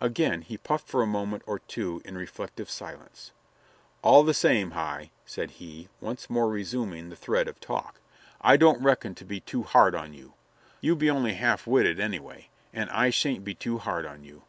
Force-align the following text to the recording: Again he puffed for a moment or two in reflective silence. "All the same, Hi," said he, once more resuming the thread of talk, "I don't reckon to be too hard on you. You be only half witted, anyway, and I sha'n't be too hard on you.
Again 0.00 0.42
he 0.42 0.56
puffed 0.56 0.86
for 0.86 1.02
a 1.02 1.04
moment 1.04 1.42
or 1.48 1.58
two 1.58 2.00
in 2.04 2.16
reflective 2.16 2.70
silence. 2.70 3.32
"All 4.02 4.22
the 4.22 4.32
same, 4.32 4.70
Hi," 4.70 5.10
said 5.26 5.50
he, 5.50 5.88
once 6.00 6.30
more 6.30 6.48
resuming 6.48 7.08
the 7.08 7.16
thread 7.16 7.48
of 7.48 7.58
talk, 7.58 7.98
"I 8.40 8.56
don't 8.56 8.80
reckon 8.84 9.16
to 9.16 9.24
be 9.24 9.40
too 9.40 9.64
hard 9.64 9.96
on 9.96 10.12
you. 10.12 10.34
You 10.80 10.94
be 10.94 11.10
only 11.10 11.34
half 11.34 11.66
witted, 11.66 11.98
anyway, 11.98 12.50
and 12.72 12.88
I 12.90 13.10
sha'n't 13.10 13.42
be 13.44 13.56
too 13.56 13.78
hard 13.78 14.06
on 14.06 14.22
you. 14.22 14.42